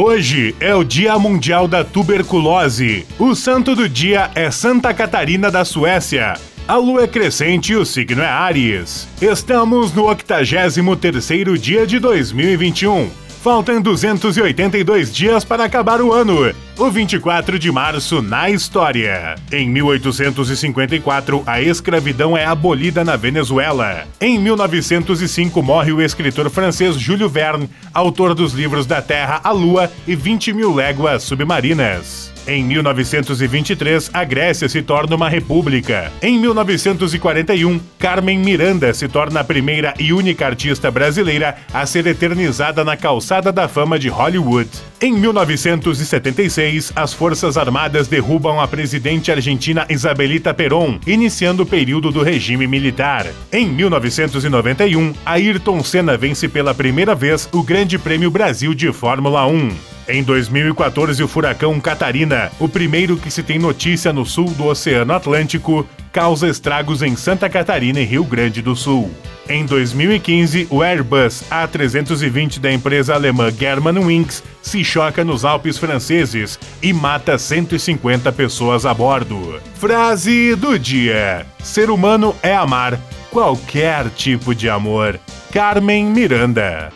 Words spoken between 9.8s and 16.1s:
no 83º dia de 2021. Faltam 282 dias para acabar